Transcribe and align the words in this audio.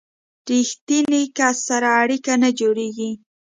ریښتیني 0.49 1.23
کس 1.37 1.55
سره 1.69 1.87
اړیکه 2.01 2.33
نه 2.41 2.49
جوړیږي. 2.59 3.11